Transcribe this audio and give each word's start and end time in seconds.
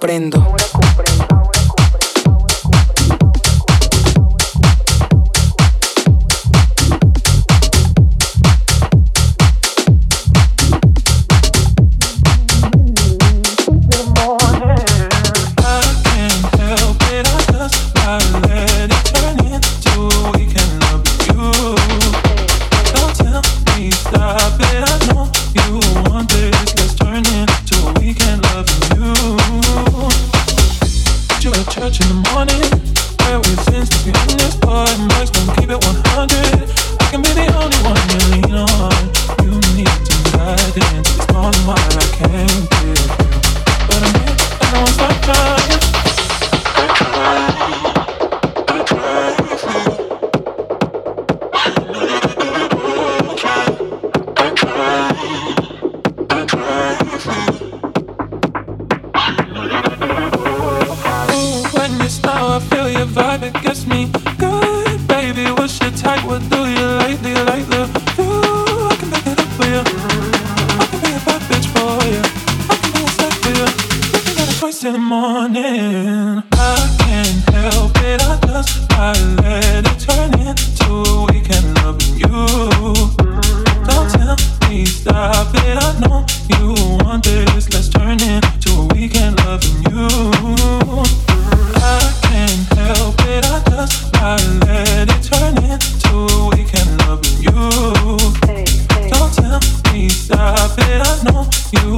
Comprendo. 0.00 0.39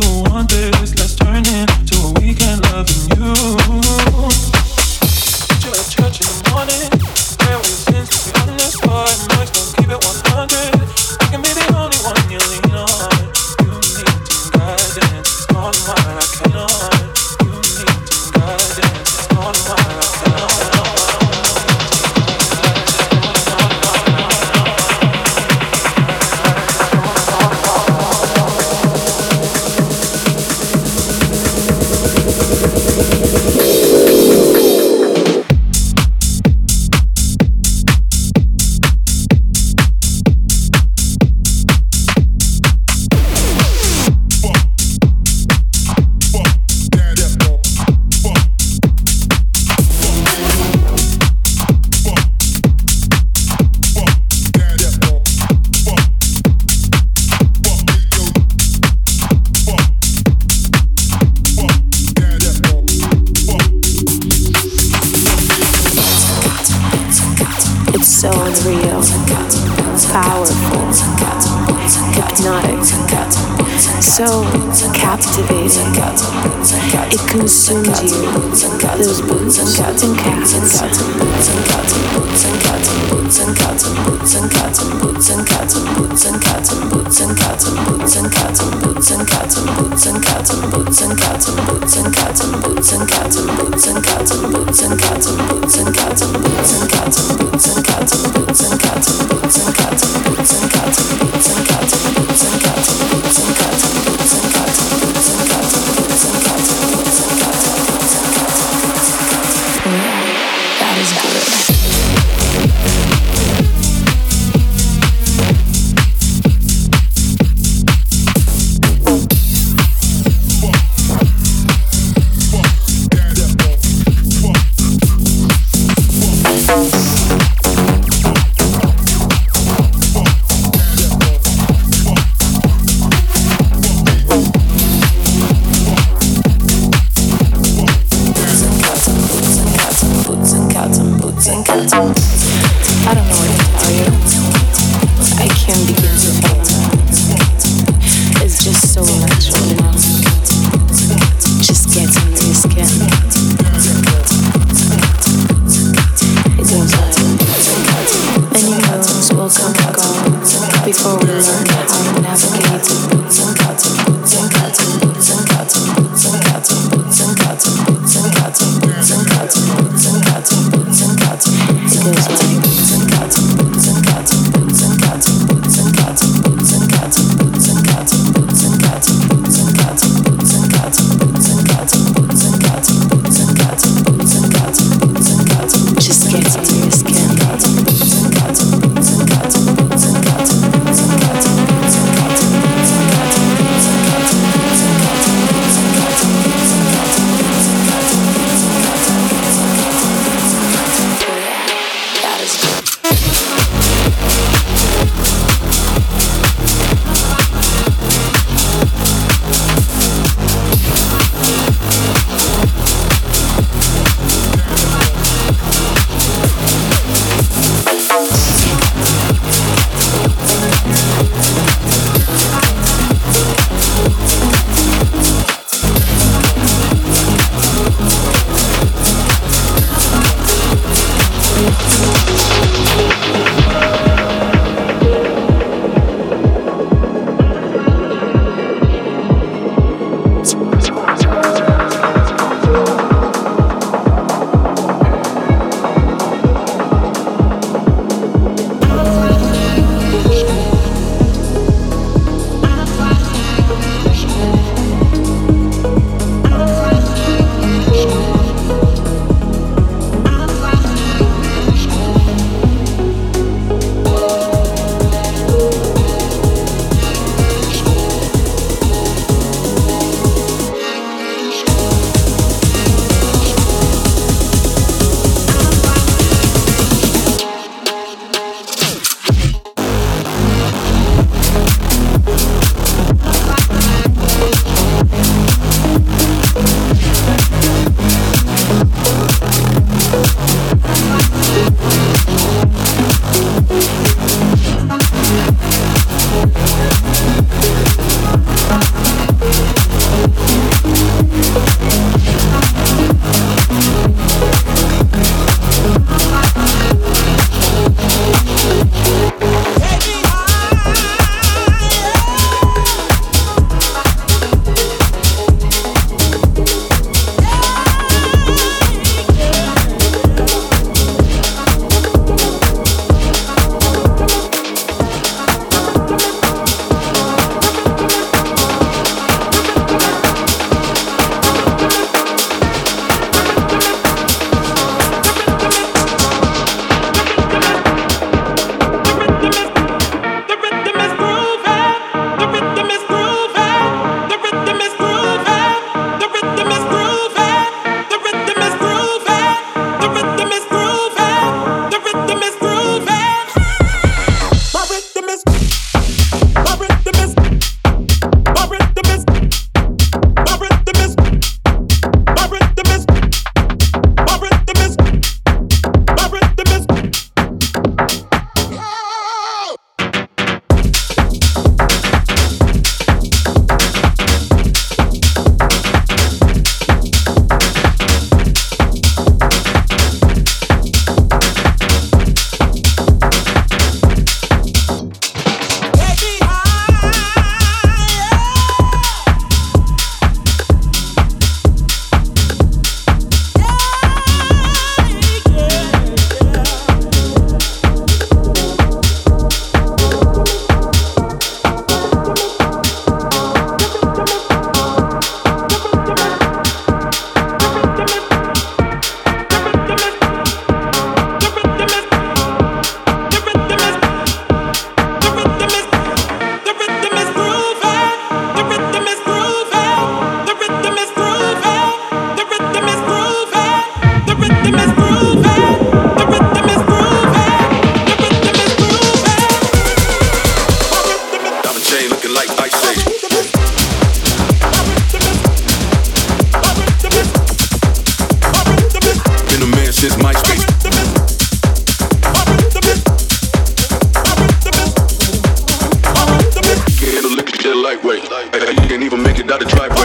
One 0.03 0.47
day. 0.47 0.72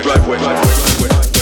driveway. 0.01 0.38
driveway. 0.38 1.07
driveway. 1.07 1.37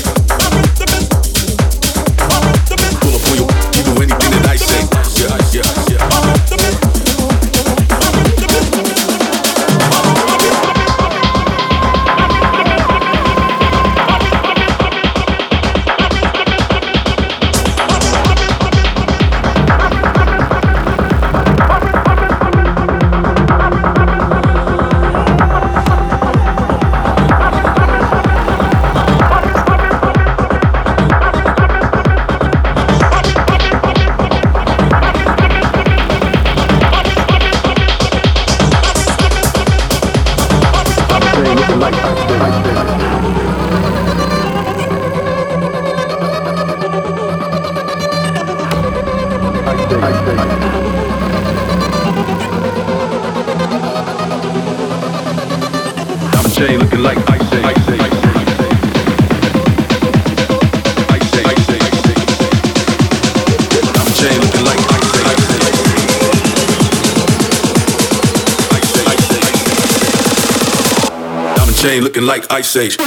chain 71.96 72.04
looking 72.04 72.26
like 72.26 72.52
Ice 72.52 72.76
Age. 72.76 72.98
Been 72.98 73.06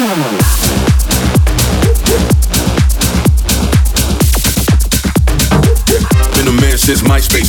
a 6.48 6.61
man 6.61 6.79
since 6.79 7.03
MySpace. 7.03 7.47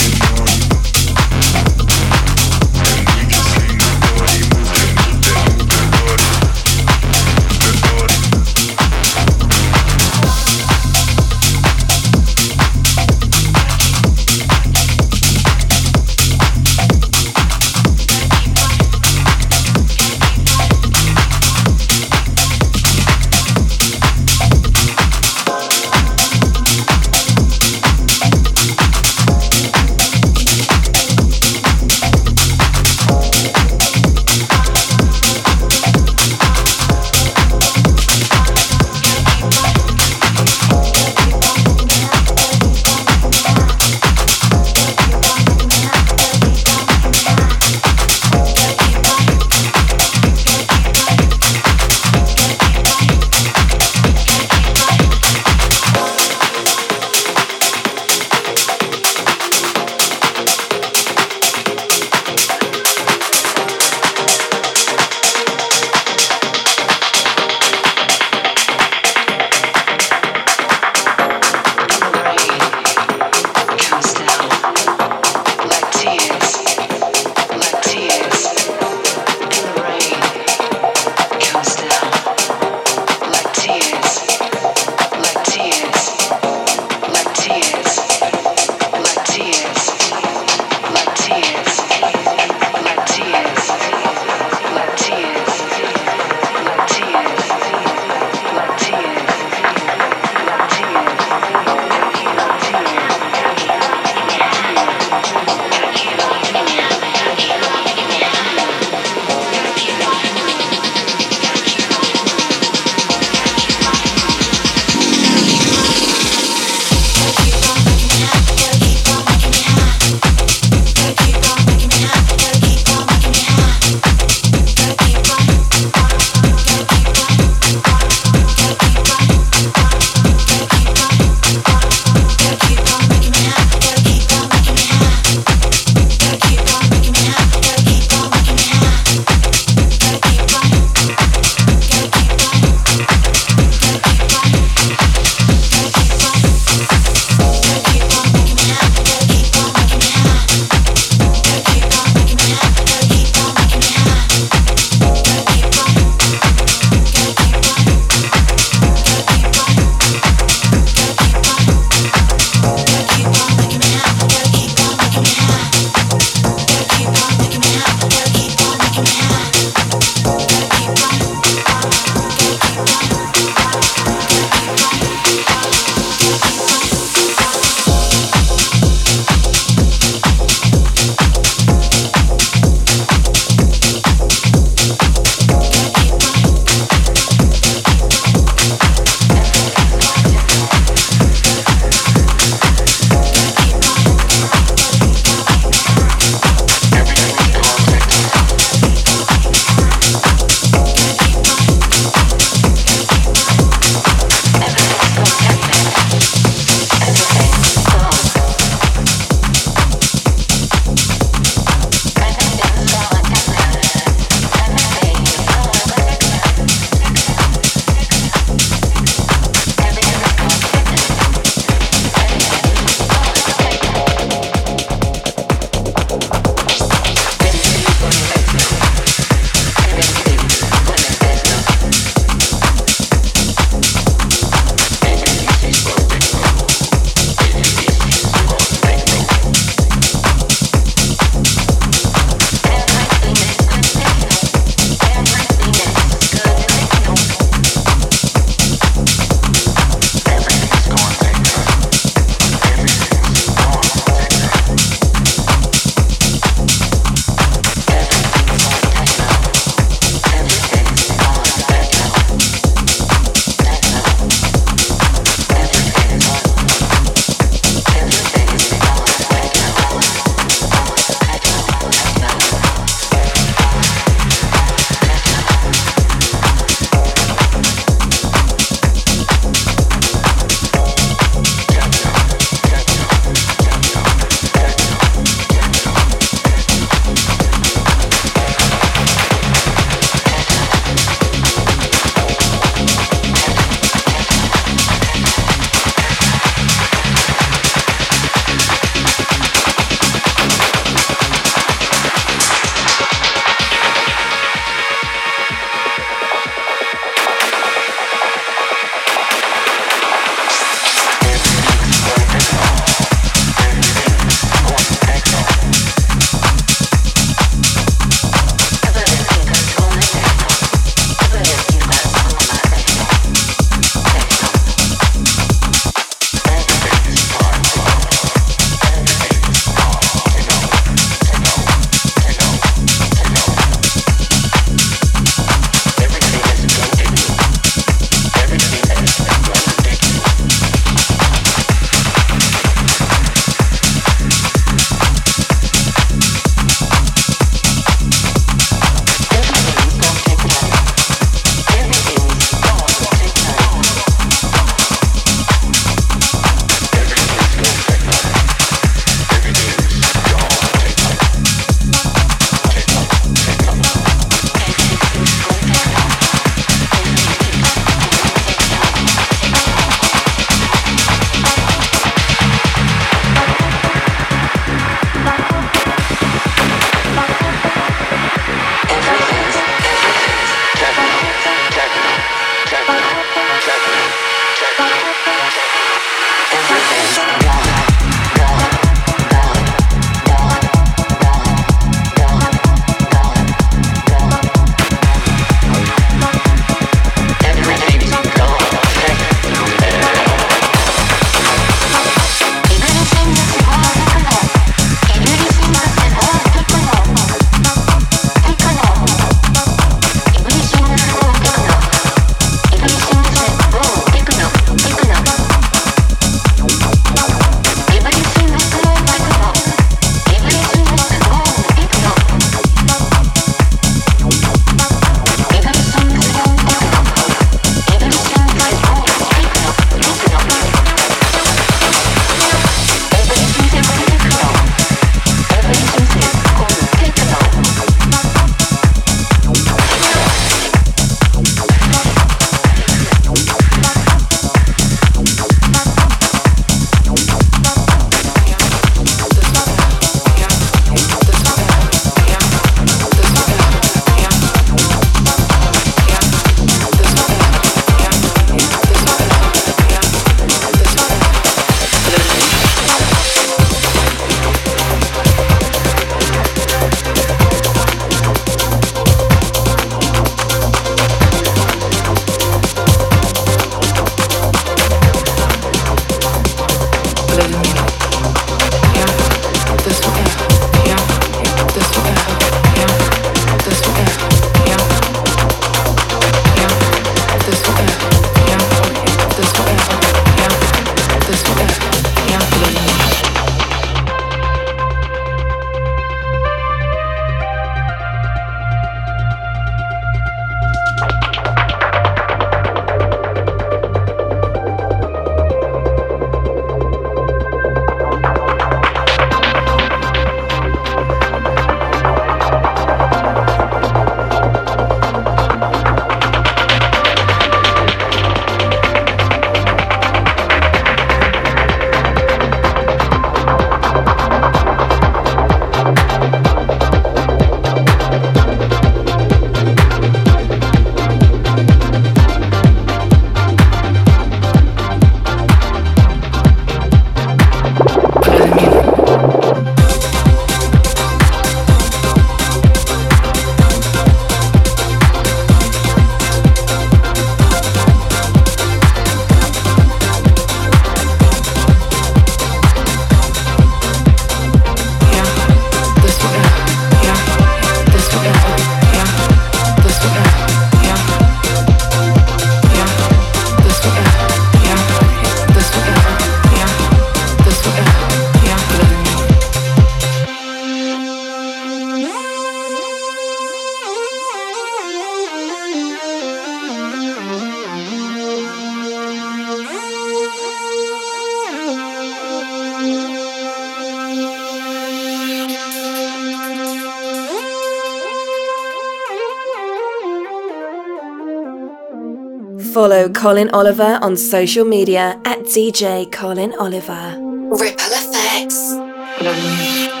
Follow 592.81 593.09
Colin 593.09 593.47
Oliver 593.51 593.99
on 594.01 594.17
social 594.17 594.65
media 594.65 595.21
at 595.23 595.41
DJ 595.41 596.11
Colin 596.11 596.51
Oliver. 596.57 597.15
Ripple 597.51 597.91
effects. 597.91 600.00